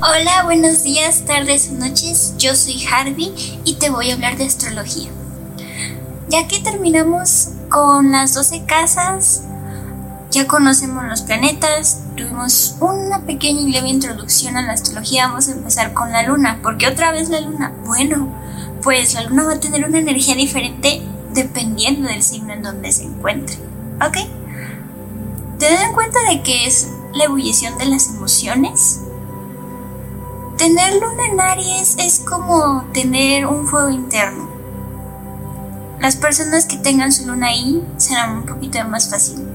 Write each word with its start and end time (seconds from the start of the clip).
Hola, 0.00 0.44
buenos 0.44 0.84
días, 0.84 1.24
tardes 1.24 1.70
o 1.72 1.74
noches. 1.74 2.34
Yo 2.38 2.54
soy 2.54 2.86
Harvey 2.86 3.34
y 3.64 3.74
te 3.80 3.90
voy 3.90 4.12
a 4.12 4.14
hablar 4.14 4.36
de 4.38 4.44
astrología. 4.44 5.10
Ya 6.28 6.46
que 6.46 6.60
terminamos 6.60 7.48
con 7.68 8.12
las 8.12 8.32
12 8.32 8.64
casas, 8.64 9.42
ya 10.30 10.46
conocemos 10.46 11.02
los 11.04 11.22
planetas, 11.22 12.02
tuvimos 12.16 12.76
una 12.78 13.22
pequeña 13.22 13.62
y 13.62 13.72
leve 13.72 13.88
introducción 13.88 14.56
a 14.56 14.62
la 14.62 14.74
astrología, 14.74 15.26
vamos 15.26 15.48
a 15.48 15.52
empezar 15.52 15.92
con 15.94 16.12
la 16.12 16.22
luna. 16.22 16.60
¿Por 16.62 16.78
qué 16.78 16.86
otra 16.86 17.10
vez 17.10 17.28
la 17.28 17.40
luna? 17.40 17.74
Bueno, 17.84 18.32
pues 18.84 19.14
la 19.14 19.24
luna 19.24 19.46
va 19.46 19.54
a 19.54 19.60
tener 19.60 19.84
una 19.84 19.98
energía 19.98 20.36
diferente 20.36 21.02
dependiendo 21.34 22.08
del 22.08 22.22
signo 22.22 22.52
en 22.52 22.62
donde 22.62 22.92
se 22.92 23.02
encuentre. 23.02 23.56
¿Ok? 23.96 24.16
Ten 25.58 25.80
en 25.80 25.92
cuenta 25.92 26.20
de 26.30 26.40
que 26.42 26.66
es 26.66 26.86
la 27.14 27.24
ebullición 27.24 27.76
de 27.78 27.86
las 27.86 28.06
emociones. 28.06 29.00
Tener 30.58 30.94
luna 30.94 31.26
en 31.30 31.40
Aries 31.40 31.94
es 32.00 32.18
como 32.18 32.84
tener 32.92 33.46
un 33.46 33.68
fuego 33.68 33.90
interno. 33.90 34.50
Las 36.00 36.16
personas 36.16 36.66
que 36.66 36.76
tengan 36.76 37.12
su 37.12 37.28
luna 37.28 37.46
ahí 37.46 37.80
será 37.96 38.32
un 38.32 38.44
poquito 38.44 38.82
más 38.88 39.08
fácil 39.08 39.46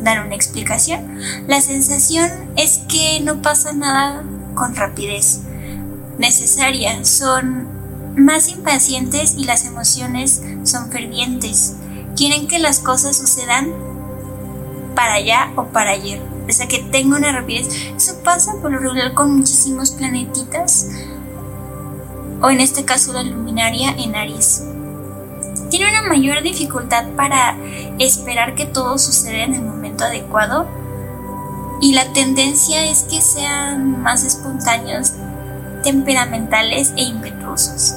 dar 0.00 0.24
una 0.24 0.34
explicación. 0.34 1.18
La 1.46 1.60
sensación 1.60 2.30
es 2.56 2.78
que 2.88 3.20
no 3.20 3.42
pasa 3.42 3.74
nada 3.74 4.24
con 4.54 4.74
rapidez 4.74 5.40
necesaria, 6.16 7.04
son 7.04 7.68
más 8.16 8.48
impacientes 8.48 9.34
y 9.36 9.44
las 9.44 9.66
emociones 9.66 10.42
son 10.64 10.90
fervientes. 10.90 11.76
Quieren 12.16 12.48
que 12.48 12.58
las 12.58 12.78
cosas 12.78 13.18
sucedan 13.18 13.68
para 14.94 15.14
allá 15.14 15.52
o 15.56 15.66
para 15.66 15.90
ayer. 15.90 16.22
O 16.48 16.52
sea, 16.52 16.66
que 16.66 16.78
tenga 16.78 17.16
una 17.16 17.32
rapidez. 17.32 17.68
Eso 17.96 18.22
pasa 18.24 18.54
por 18.62 18.72
lo 18.72 18.78
regular 18.78 19.14
con 19.14 19.36
muchísimos 19.36 19.90
planetitas. 19.90 20.88
O 22.40 22.50
en 22.50 22.60
este 22.60 22.84
caso 22.84 23.12
la 23.12 23.22
luminaria 23.22 23.90
en 23.90 24.14
Aries 24.14 24.62
tiene 25.70 25.90
una 25.90 26.08
mayor 26.08 26.42
dificultad 26.42 27.04
para 27.16 27.56
esperar 27.98 28.54
que 28.54 28.64
todo 28.64 28.98
suceda 28.98 29.44
en 29.44 29.54
el 29.54 29.62
momento 29.62 30.04
adecuado 30.04 30.66
y 31.80 31.92
la 31.92 32.12
tendencia 32.12 32.84
es 32.84 33.02
que 33.02 33.20
sean 33.20 34.02
más 34.02 34.24
espontáneos, 34.24 35.12
temperamentales 35.82 36.92
e 36.96 37.02
impetuosos. 37.02 37.94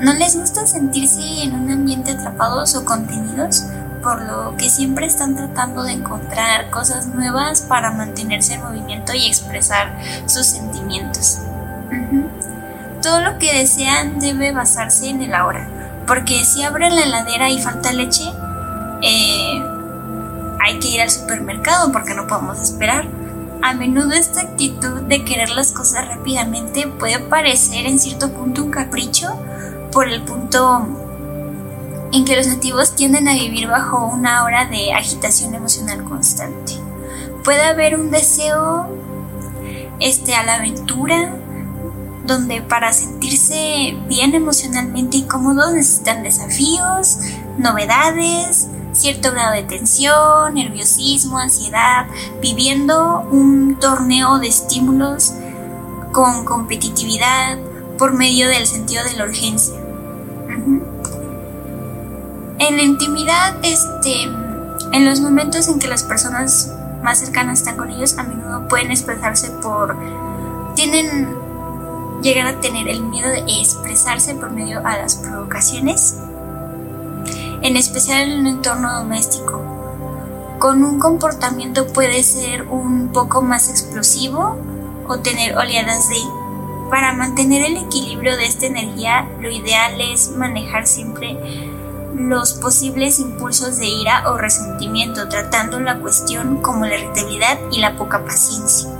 No 0.00 0.12
les 0.14 0.36
gusta 0.36 0.66
sentirse 0.66 1.42
en 1.42 1.54
un 1.54 1.70
ambiente 1.70 2.10
atrapados 2.10 2.74
o 2.74 2.84
contenidos, 2.84 3.64
por 4.02 4.22
lo 4.22 4.56
que 4.56 4.68
siempre 4.68 5.06
están 5.06 5.36
tratando 5.36 5.82
de 5.82 5.92
encontrar 5.92 6.70
cosas 6.70 7.06
nuevas 7.06 7.62
para 7.62 7.92
mantenerse 7.92 8.54
en 8.54 8.62
movimiento 8.62 9.14
y 9.14 9.26
expresar 9.26 9.96
sus 10.26 10.46
sentimientos. 10.46 11.38
Todo 13.02 13.20
lo 13.20 13.38
que 13.38 13.58
desean 13.58 14.18
debe 14.18 14.52
basarse 14.52 15.08
en 15.08 15.22
el 15.22 15.34
ahora 15.34 15.76
porque 16.06 16.44
si 16.44 16.62
abren 16.62 16.94
la 16.94 17.02
heladera 17.02 17.50
y 17.50 17.60
falta 17.60 17.92
leche, 17.92 18.24
eh, 19.02 19.62
hay 20.60 20.78
que 20.78 20.88
ir 20.88 21.00
al 21.00 21.10
supermercado 21.10 21.90
porque 21.92 22.14
no 22.14 22.26
podemos 22.26 22.60
esperar. 22.60 23.06
A 23.62 23.72
menudo 23.74 24.12
esta 24.12 24.42
actitud 24.42 25.02
de 25.02 25.24
querer 25.24 25.50
las 25.50 25.72
cosas 25.72 26.06
rápidamente 26.06 26.86
puede 26.86 27.18
parecer 27.18 27.86
en 27.86 27.98
cierto 27.98 28.30
punto 28.32 28.62
un 28.62 28.70
capricho 28.70 29.36
por 29.90 30.08
el 30.08 30.22
punto 30.22 31.05
en 32.12 32.24
que 32.24 32.36
los 32.36 32.46
nativos 32.46 32.94
tienden 32.94 33.28
a 33.28 33.34
vivir 33.34 33.68
bajo 33.68 34.06
una 34.06 34.44
hora 34.44 34.66
de 34.66 34.92
agitación 34.92 35.54
emocional 35.54 36.04
constante. 36.04 36.74
Puede 37.44 37.62
haber 37.62 37.98
un 37.98 38.10
deseo 38.10 38.86
este, 40.00 40.34
a 40.34 40.44
la 40.44 40.56
aventura, 40.56 41.34
donde 42.24 42.60
para 42.60 42.92
sentirse 42.92 43.96
bien 44.08 44.34
emocionalmente 44.34 45.18
y 45.18 45.22
cómodos 45.22 45.72
necesitan 45.72 46.22
desafíos, 46.22 47.18
novedades, 47.56 48.68
cierto 48.92 49.30
grado 49.32 49.52
de 49.52 49.62
tensión, 49.62 50.54
nerviosismo, 50.54 51.38
ansiedad, 51.38 52.06
viviendo 52.40 53.20
un 53.30 53.78
torneo 53.78 54.38
de 54.38 54.48
estímulos 54.48 55.32
con 56.12 56.44
competitividad 56.44 57.58
por 57.98 58.12
medio 58.12 58.48
del 58.48 58.66
sentido 58.66 59.04
de 59.04 59.16
la 59.16 59.24
urgencia. 59.24 59.85
En 62.58 62.76
la 62.76 62.82
intimidad, 62.82 63.56
este, 63.62 64.22
en 64.22 65.04
los 65.04 65.20
momentos 65.20 65.68
en 65.68 65.78
que 65.78 65.88
las 65.88 66.02
personas 66.02 66.72
más 67.02 67.18
cercanas 67.18 67.58
están 67.58 67.76
con 67.76 67.90
ellos, 67.90 68.16
a 68.18 68.22
menudo 68.22 68.66
pueden 68.68 68.90
expresarse 68.90 69.50
por 69.62 69.96
tienen 70.74 71.36
llegar 72.22 72.46
a 72.46 72.60
tener 72.60 72.88
el 72.88 73.02
miedo 73.02 73.28
de 73.28 73.44
expresarse 73.60 74.34
por 74.34 74.50
medio 74.50 74.80
a 74.86 74.96
las 74.96 75.16
provocaciones, 75.16 76.16
en 77.62 77.76
especial 77.76 78.30
en 78.30 78.40
un 78.40 78.46
entorno 78.46 78.92
doméstico. 78.94 79.62
Con 80.58 80.82
un 80.82 80.98
comportamiento 80.98 81.86
puede 81.88 82.22
ser 82.22 82.62
un 82.68 83.08
poco 83.12 83.42
más 83.42 83.68
explosivo 83.68 84.56
o 85.08 85.18
tener 85.18 85.56
oleadas 85.56 86.08
de... 86.08 86.16
Para 86.90 87.12
mantener 87.12 87.62
el 87.64 87.76
equilibrio 87.78 88.36
de 88.36 88.46
esta 88.46 88.66
energía, 88.66 89.28
lo 89.40 89.50
ideal 89.50 90.00
es 90.00 90.30
manejar 90.30 90.86
siempre 90.86 91.36
los 92.14 92.54
posibles 92.54 93.18
impulsos 93.18 93.78
de 93.78 93.86
ira 93.86 94.30
o 94.30 94.36
resentimiento, 94.36 95.28
tratando 95.28 95.80
la 95.80 95.98
cuestión 95.98 96.62
como 96.62 96.86
la 96.86 96.98
irritabilidad 96.98 97.58
y 97.70 97.80
la 97.80 97.96
poca 97.96 98.24
paciencia. 98.24 98.90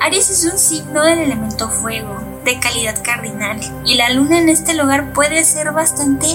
Aries 0.00 0.30
es 0.30 0.50
un 0.50 0.58
signo 0.58 1.04
del 1.04 1.20
elemento 1.20 1.68
fuego, 1.68 2.20
de 2.44 2.58
calidad 2.58 3.02
cardinal, 3.04 3.60
y 3.84 3.94
la 3.94 4.10
luna 4.10 4.38
en 4.38 4.48
este 4.48 4.74
lugar 4.74 5.12
puede 5.12 5.44
ser 5.44 5.72
bastante 5.72 6.26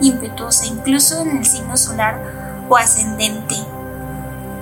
impetuosa, 0.00 0.66
incluso 0.66 1.20
en 1.22 1.38
el 1.38 1.44
signo 1.44 1.76
solar 1.76 2.66
o 2.68 2.76
ascendente. 2.76 3.56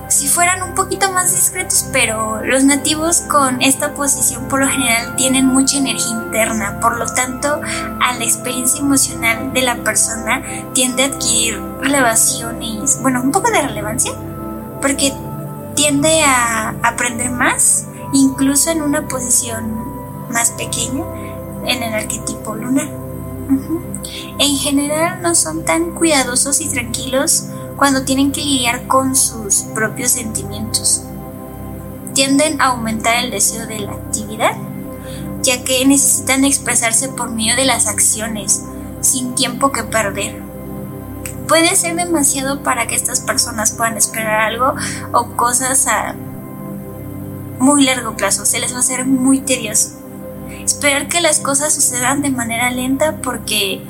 Si 0.09 0.27
fueran 0.27 0.63
un 0.63 0.75
poquito 0.75 1.13
más 1.13 1.33
discretos, 1.33 1.87
pero 1.93 2.43
los 2.43 2.65
nativos 2.65 3.21
con 3.21 3.61
esta 3.61 3.93
posición 3.93 4.49
por 4.49 4.61
lo 4.61 4.67
general 4.67 5.15
tienen 5.17 5.47
mucha 5.47 5.77
energía 5.77 6.13
interna, 6.13 6.81
por 6.81 6.97
lo 6.97 7.07
tanto, 7.07 7.61
a 8.01 8.15
la 8.15 8.25
experiencia 8.25 8.81
emocional 8.81 9.53
de 9.53 9.63
la 9.63 9.77
persona 9.77 10.43
tiende 10.73 11.03
a 11.03 11.07
adquirir 11.07 11.61
relevaciones, 11.81 13.01
bueno, 13.03 13.23
un 13.23 13.33
poco 13.33 13.51
de 13.51 13.61
relevancia, 13.61 14.13
porque 14.81 15.13
tiende 15.75 16.23
a 16.23 16.75
aprender 16.83 17.31
más 17.31 17.87
incluso 18.15 18.71
en 18.71 18.81
una 18.81 19.07
posición 19.09 19.85
más 20.31 20.53
pequeña 20.53 21.05
en 21.67 21.83
el 21.83 21.95
arquetipo 21.95 22.55
lunar. 22.55 22.89
En 24.39 24.57
general 24.57 25.21
no 25.21 25.35
son 25.35 25.65
tan 25.65 25.91
cuidadosos 25.93 26.61
y 26.61 26.69
tranquilos 26.69 27.49
cuando 27.79 28.03
tienen 28.03 28.33
que 28.33 28.41
lidiar 28.41 28.89
con 28.89 29.15
sus 29.15 29.63
propios 29.73 30.11
sentimientos. 30.11 31.05
Tienden 32.13 32.61
a 32.61 32.67
aumentar 32.67 33.25
el 33.25 33.31
deseo 33.31 33.69
de 33.69 33.79
la 33.79 33.93
actividad, 33.93 34.57
ya 35.43 35.63
que 35.63 35.87
necesitan 35.87 36.45
expresarse 36.45 37.09
por 37.09 37.31
medio 37.31 37.55
de 37.55 37.65
las 37.65 37.87
acciones, 37.87 38.65
sin 39.01 39.37
tiempo 39.37 39.71
que 39.71 39.85
perder. 39.85 40.43
Puede 41.47 41.77
ser 41.77 41.95
demasiado 41.95 42.65
para 42.65 42.89
que 42.89 42.97
estas 42.97 43.21
personas 43.21 43.71
puedan 43.71 43.97
esperar 43.97 44.41
algo 44.41 44.75
o 45.13 45.37
cosas 45.37 45.87
a 45.87 46.17
muy 47.61 47.85
largo 47.85 48.17
plazo, 48.17 48.45
se 48.45 48.59
les 48.59 48.73
va 48.73 48.79
a 48.79 48.81
hacer 48.81 49.07
muy 49.07 49.41
tedioso. 49.41 49.91
Esperar 50.65 51.07
que 51.07 51.21
las 51.21 51.39
cosas 51.39 51.73
sucedan 51.73 52.23
de 52.23 52.31
manera 52.31 52.71
lenta 52.71 53.17
porque 53.23 53.83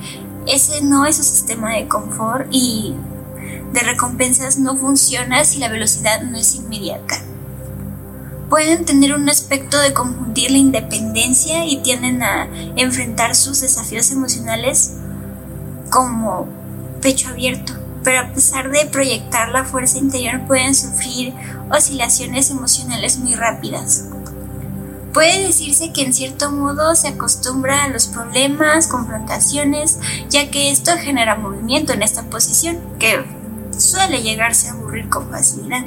ese 0.47 0.83
no 0.83 1.07
es 1.07 1.17
su 1.17 1.25
sistema 1.25 1.71
de 1.73 1.89
confort 1.89 2.47
y 2.51 2.95
de 3.73 3.81
recompensas 3.81 4.59
no 4.59 4.77
funciona 4.77 5.45
si 5.45 5.59
la 5.59 5.69
velocidad 5.69 6.23
no 6.23 6.39
es 6.39 6.55
inmediata. 6.55 7.17
Pueden 8.49 8.87
tener 8.87 9.15
un 9.15 9.29
aspecto 9.29 9.79
de 9.79 9.93
confundir 9.93 10.51
la 10.51 10.57
independencia 10.57 11.67
y 11.67 11.83
tienden 11.83 12.23
a 12.23 12.49
enfrentar 12.77 13.35
sus 13.35 13.61
desafíos 13.61 14.11
emocionales 14.11 14.95
como 15.91 16.49
pecho 17.03 17.29
abierto, 17.29 17.75
pero 18.03 18.21
a 18.21 18.33
pesar 18.33 18.71
de 18.71 18.87
proyectar 18.87 19.51
la 19.51 19.65
fuerza 19.65 19.99
interior 19.99 20.47
pueden 20.47 20.75
sufrir 20.75 21.35
oscilaciones 21.71 22.51
emocionales 22.51 23.19
muy 23.19 23.35
rápidas. 23.35 24.07
Puede 25.13 25.43
decirse 25.43 25.93
que 25.93 26.03
en 26.03 26.15
cierto 26.15 26.51
modo 26.51 26.95
se 26.95 27.09
acostumbra 27.09 27.85
a 27.85 27.89
los 27.89 28.07
problemas, 28.07 28.87
confrontaciones, 28.87 29.99
ya 30.31 30.51
que 30.51 30.71
esto 30.71 30.93
genera 30.99 31.35
movimiento 31.35 31.93
en 31.93 32.03
esta 32.03 32.23
posición, 32.25 32.79
que 32.99 33.25
suele 33.79 34.23
llegarse 34.23 34.69
a 34.69 34.73
aburrir 34.73 35.09
con 35.09 35.31
facilidad, 35.31 35.85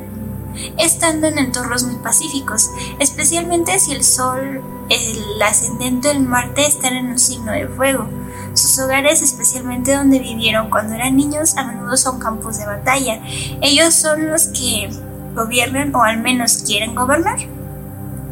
estando 0.77 1.27
en 1.27 1.37
entornos 1.37 1.83
muy 1.83 1.95
pacíficos, 1.95 2.69
especialmente 2.99 3.79
si 3.79 3.91
el 3.91 4.03
Sol, 4.03 4.61
el 4.89 5.41
ascendente 5.41 6.09
del 6.09 6.21
Marte 6.21 6.65
están 6.65 6.93
en 6.93 7.07
un 7.07 7.19
signo 7.19 7.51
de 7.51 7.67
fuego. 7.67 8.07
Sus 8.53 8.79
hogares, 8.79 9.21
especialmente 9.21 9.95
donde 9.95 10.19
vivieron 10.19 10.69
cuando 10.69 10.95
eran 10.95 11.15
niños, 11.15 11.55
a 11.55 11.63
menudo 11.63 11.95
son 11.95 12.19
campos 12.19 12.57
de 12.57 12.65
batalla. 12.65 13.21
Ellos 13.61 13.93
son 13.93 14.29
los 14.29 14.47
que 14.47 14.89
gobiernan 15.35 15.95
o 15.95 16.03
al 16.03 16.19
menos 16.21 16.63
quieren 16.65 16.95
gobernar 16.95 17.39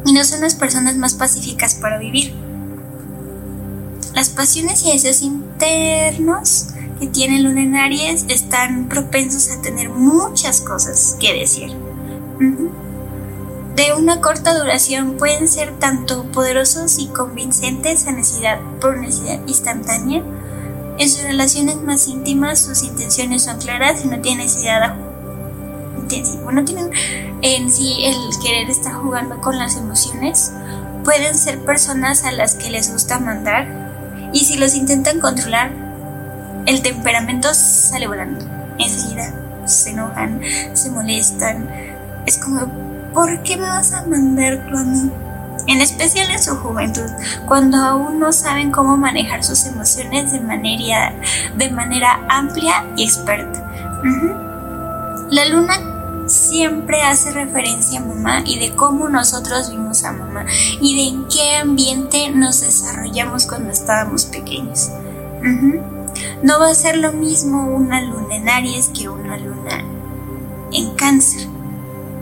y 0.04 0.12
no 0.12 0.24
son 0.24 0.40
las 0.42 0.54
personas 0.54 0.96
más 0.96 1.14
pacíficas 1.14 1.74
para 1.74 1.98
vivir. 1.98 2.34
Las 4.14 4.28
pasiones 4.28 4.84
y 4.84 4.92
deseos 4.92 5.22
internos 5.22 6.68
que 7.00 7.06
tiene 7.06 7.40
Luna 7.40 7.62
en 7.62 7.76
Aries 7.76 8.26
están 8.28 8.88
propensos 8.88 9.50
a 9.50 9.62
tener 9.62 9.88
muchas 9.88 10.60
cosas 10.60 11.16
que 11.18 11.32
decir. 11.32 11.74
De 13.74 13.94
una 13.96 14.20
corta 14.20 14.58
duración 14.58 15.16
pueden 15.16 15.48
ser 15.48 15.72
tanto 15.78 16.24
poderosos 16.30 16.98
y 16.98 17.06
convincentes 17.06 18.06
a 18.06 18.12
necesidad 18.12 18.60
por 18.80 18.98
necesidad 18.98 19.40
instantánea. 19.46 20.22
En 20.98 21.08
sus 21.08 21.22
relaciones 21.22 21.76
más 21.76 22.06
íntimas 22.06 22.58
sus 22.58 22.82
intenciones 22.82 23.44
son 23.44 23.58
claras 23.58 24.04
y 24.04 24.08
no 24.08 24.20
tienen 24.20 24.44
necesidad 24.44 24.94
intensiva. 25.96 26.52
No 26.52 26.64
tienen 26.66 26.90
en 27.40 27.70
sí 27.70 28.04
el 28.04 28.16
querer 28.42 28.68
estar 28.68 28.92
jugando 28.92 29.40
con 29.40 29.56
las 29.56 29.76
emociones. 29.76 30.52
Pueden 31.02 31.34
ser 31.34 31.64
personas 31.64 32.24
a 32.24 32.32
las 32.32 32.56
que 32.56 32.68
les 32.68 32.92
gusta 32.92 33.18
mandar 33.18 34.30
y 34.34 34.40
si 34.40 34.58
los 34.58 34.74
intentan 34.74 35.20
controlar 35.20 35.89
el 36.66 36.82
temperamento 36.82 37.52
sale 37.54 38.06
volando. 38.06 38.44
Enseguida 38.78 39.32
se 39.66 39.90
enojan, 39.90 40.40
se 40.72 40.90
molestan. 40.90 41.68
Es 42.26 42.38
como, 42.38 42.66
¿por 43.12 43.42
qué 43.42 43.56
me 43.56 43.68
vas 43.68 43.92
a 43.92 44.06
mandar 44.06 44.66
tú 44.68 44.76
a 44.76 44.84
mí? 44.84 45.10
En 45.66 45.80
especial 45.80 46.30
en 46.30 46.42
su 46.42 46.56
juventud, 46.56 47.08
cuando 47.46 47.76
aún 47.76 48.18
no 48.18 48.32
saben 48.32 48.72
cómo 48.72 48.96
manejar 48.96 49.44
sus 49.44 49.66
emociones 49.66 50.32
de 50.32 50.40
manera, 50.40 51.14
de 51.56 51.70
manera 51.70 52.20
amplia 52.28 52.86
y 52.96 53.04
experta. 53.04 53.70
La 55.30 55.44
luna 55.44 55.74
siempre 56.26 57.02
hace 57.02 57.30
referencia 57.32 58.00
a 58.00 58.04
mamá 58.04 58.42
y 58.46 58.58
de 58.58 58.74
cómo 58.74 59.08
nosotros 59.08 59.70
vimos 59.70 60.04
a 60.04 60.12
mamá 60.12 60.46
y 60.80 60.96
de 60.96 61.08
en 61.08 61.28
qué 61.28 61.56
ambiente 61.56 62.30
nos 62.30 62.62
desarrollamos 62.62 63.46
cuando 63.46 63.70
estábamos 63.70 64.24
pequeños. 64.24 64.90
No 66.42 66.58
va 66.58 66.70
a 66.70 66.74
ser 66.74 66.96
lo 66.96 67.12
mismo 67.12 67.66
una 67.66 68.00
luna 68.00 68.36
en 68.36 68.48
Aries 68.48 68.88
que 68.88 69.10
una 69.10 69.36
luna 69.36 69.84
en 70.72 70.94
Cáncer. 70.94 71.46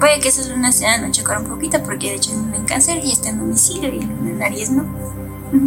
Puede 0.00 0.19
que 0.19 0.29
esas 0.29 0.49
lunas 0.49 0.75
se 0.75 0.87
van 0.87 1.05
a 1.05 1.11
chocar 1.12 1.38
un 1.38 1.47
poquito 1.47 1.81
porque 1.85 2.09
de 2.09 2.15
hecho 2.17 2.32
luna 2.32 2.56
en 2.56 2.65
Cáncer 2.65 2.99
y 3.05 3.12
está 3.12 3.29
en 3.29 3.38
domicilio 3.38 3.94
y 3.94 4.00
luna 4.00 4.31
en 4.31 4.43
Aries 4.43 4.70
no. 4.70 4.85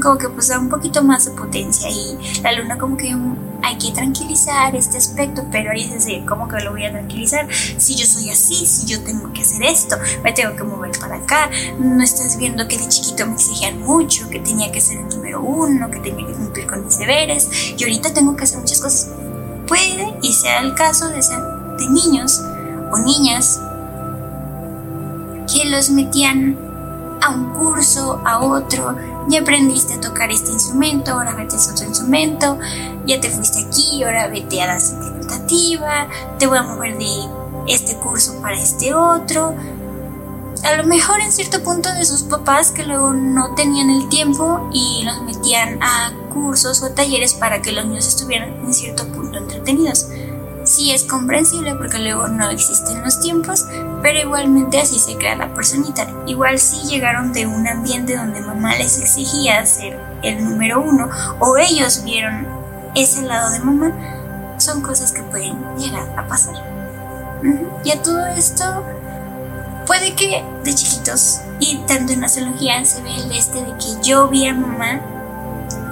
Como 0.02 0.18
que 0.18 0.28
pues 0.28 0.50
da 0.50 0.60
un 0.60 0.68
poquito 0.68 1.02
más 1.02 1.26
de 1.26 1.32
potencia 1.32 1.90
y 1.90 2.42
la 2.44 2.52
luna 2.52 2.78
como 2.78 2.98
que 2.98 3.16
hay 3.64 3.78
que 3.78 3.92
tranquilizar 3.92 4.76
este 4.76 4.98
aspecto, 4.98 5.46
pero 5.52 5.72
Aries 5.72 5.92
es 5.92 6.06
de 6.06 6.26
cómo 6.26 6.48
que 6.48 6.60
lo 6.62 6.72
voy 6.72 6.86
a 6.86 6.92
tranquilizar 6.92 7.48
si 7.52 7.96
yo 7.96 8.06
soy 8.06 8.30
así, 8.30 8.66
si 8.66 8.88
yo 8.88 9.02
tengo 9.04 9.32
que 9.34 9.42
hacer 9.42 9.64
esto, 9.64 9.98
me 10.24 10.32
tengo 10.34 10.56
que 10.56 10.64
mover 10.64 10.92
para 11.00 11.18
acá, 11.18 11.50
no 11.80 12.04
estás 12.04 12.38
viendo 12.38 12.68
que 12.68 12.78
de 12.78 12.88
chiquito 12.88 13.26
me 13.26 13.34
exigían 13.34 13.82
mucho, 13.82 14.30
que 14.30 14.40
tenía 14.40 14.72
que 14.72 14.82
ser 14.82 14.98
el 14.98 15.10
número 15.10 15.42
uno, 15.42 15.90
que 15.90 16.00
tenía 16.00 16.26
que 16.26 16.34
cumplir 16.34 16.68
con 16.68 16.86
mis 16.86 16.98
deberes. 16.98 17.50
Y 17.78 17.84
ahorita 17.84 18.14
tengo 18.14 18.36
que 18.36 18.44
hacer 18.44 18.60
muchas 18.60 18.80
cosas. 18.80 19.10
Puede 19.68 20.18
y 20.22 20.34
sea 20.34 20.62
el 20.62 20.76
caso 20.76 21.10
de 21.10 21.22
ser 21.22 21.40
de 21.78 21.90
niños 21.90 22.42
o 22.92 22.98
niñas 23.00 23.62
que 25.52 25.70
los 25.70 25.90
metían 25.90 26.58
a 27.22 27.30
un 27.30 27.54
curso, 27.54 28.22
a 28.26 28.40
otro, 28.40 28.96
ya 29.28 29.42
aprendiste 29.42 29.96
a 29.96 30.02
tocar 30.02 30.32
este 30.32 30.52
instrumento, 30.52 31.12
ahora 31.12 31.36
vete 31.36 31.56
a 31.56 31.72
otro 31.72 31.86
instrumento, 31.86 32.58
ya 33.06 33.20
te 33.20 33.30
fuiste 33.30 33.66
aquí, 33.66 34.04
ahora 34.04 34.28
vete 34.28 34.62
a 34.62 34.68
la 34.68 34.80
interpretativa, 34.80 36.08
te 36.40 36.48
voy 36.48 36.58
a 36.58 36.64
mover 36.64 36.98
de 36.98 37.12
este 37.68 37.96
curso 37.98 38.42
para 38.42 38.60
este 38.60 38.94
otro. 38.94 39.56
A 40.64 40.76
lo 40.76 40.84
mejor 40.84 41.20
en 41.22 41.32
cierto 41.32 41.64
punto 41.64 41.92
de 41.94 42.06
sus 42.06 42.24
papás 42.24 42.72
que 42.72 42.84
luego 42.84 43.14
no 43.14 43.56
tenían 43.56 43.90
el 43.90 44.10
tiempo 44.10 44.70
y 44.72 45.04
los 45.04 45.22
metían 45.24 45.82
a 45.82 46.12
cursos 46.32 46.84
o 46.84 46.92
talleres 46.92 47.34
para 47.34 47.62
que 47.62 47.72
los 47.72 47.86
niños 47.86 48.08
estuvieran 48.08 48.50
en 48.64 48.74
cierto 48.74 49.08
punto 49.08 49.38
entretenidos. 49.40 50.08
Sí 50.72 50.94
es 50.94 51.04
comprensible 51.04 51.76
porque 51.76 52.00
luego 52.00 52.30
no 52.30 52.50
existen 52.50 53.04
los 53.04 53.20
tiempos, 53.20 53.66
pero 54.02 54.20
igualmente 54.20 54.80
así 54.80 55.00
se 55.00 55.18
crea 55.18 55.36
la 55.36 55.54
personita. 55.54 56.08
Igual 56.28 56.60
si 56.60 56.88
llegaron 56.88 57.34
de 57.34 57.46
un 57.46 57.68
ambiente 57.68 58.16
donde 58.16 58.40
mamá 58.40 58.78
les 58.78 58.98
exigía 58.98 59.66
ser 59.66 60.00
el 60.24 60.42
número 60.42 60.82
uno 60.82 61.10
o 61.40 61.58
ellos 61.58 62.06
vieron 62.06 62.48
ese 62.96 63.22
lado 63.24 63.50
de 63.50 63.60
mamá, 63.60 63.92
son 64.60 64.82
cosas 64.82 65.12
que 65.12 65.22
pueden 65.24 65.58
llegar 65.78 66.08
a 66.18 66.26
pasar. 66.26 66.56
Y 67.84 67.92
a 67.92 68.02
todo 68.02 68.26
esto, 68.28 68.64
puede 69.86 70.16
que 70.16 70.42
de 70.64 70.74
chiquitos, 70.74 71.42
y 71.60 71.80
tanto 71.80 72.14
en 72.14 72.22
la 72.22 72.28
astrología 72.28 72.86
se 72.86 73.02
ve 73.02 73.14
el 73.14 73.30
este 73.34 73.60
de 73.60 73.74
que 73.74 74.02
yo 74.08 74.30
vi 74.30 74.48
a 74.48 74.54
mamá 74.54 75.02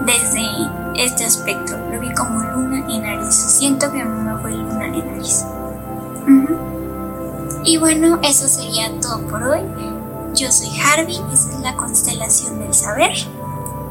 desde 0.06 0.40
este 0.96 1.26
aspecto, 1.26 1.78
lo 1.78 2.00
vi 2.00 2.14
como 2.14 2.42
luna 2.42 2.86
en 2.90 3.06
Aries. 3.06 3.36
Siento 3.36 3.92
que 3.92 4.04
mamá 4.04 4.40
fue 4.42 4.52
luna 4.52 4.88
en 4.88 5.10
Aries. 5.10 5.46
Y 7.64 7.78
bueno, 7.78 8.20
eso 8.24 8.48
sería 8.48 8.92
todo 9.02 9.22
por 9.28 9.44
hoy. 9.44 9.62
Yo 10.34 10.52
soy 10.52 10.70
Harvey, 10.80 11.22
esta 11.34 11.56
es 11.56 11.60
la 11.62 11.76
constelación 11.76 12.60
del 12.60 12.74
saber. 12.74 13.12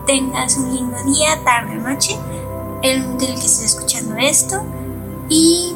Tengas 0.07 0.57
un 0.57 0.75
lindo 0.75 0.97
día, 1.05 1.39
tarde 1.45 1.79
o 1.79 1.81
noche 1.83 2.19
el 2.83 3.19
del 3.19 3.35
que 3.35 3.47
esté 3.47 3.65
escuchando 3.65 4.17
esto 4.17 4.63
y 5.29 5.75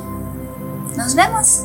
nos 0.96 1.14
vemos. 1.14 1.64